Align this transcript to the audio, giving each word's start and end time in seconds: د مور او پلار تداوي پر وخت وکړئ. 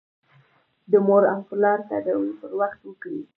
د 0.91 0.93
مور 1.07 1.23
او 1.33 1.39
پلار 1.49 1.79
تداوي 1.89 2.31
پر 2.39 2.51
وخت 2.59 2.79
وکړئ. 2.85 3.19